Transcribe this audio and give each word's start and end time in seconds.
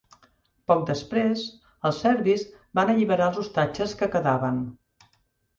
Poc 0.71 0.79
després, 0.87 1.43
els 1.89 2.01
serbis 2.05 2.45
van 2.81 2.93
alliberar 2.95 3.29
els 3.33 3.39
ostatges 3.45 3.95
que 4.01 4.11
quedaven. 4.17 4.59